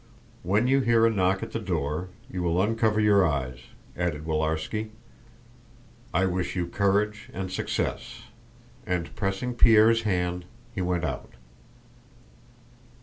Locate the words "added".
3.95-4.25